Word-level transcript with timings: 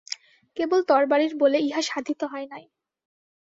কেবল 0.57 0.79
তরবারির 0.83 1.33
বলে 1.37 1.57
ইহা 1.59 1.81
সাধিত 1.81 2.21
হয় 2.23 2.47
নাই। 2.49 2.63